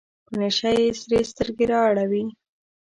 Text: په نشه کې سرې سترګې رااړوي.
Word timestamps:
په 0.25 0.33
نشه 0.41 0.71
کې 0.77 0.85
سرې 1.01 1.19
سترګې 1.31 1.65
رااړوي. 1.71 2.23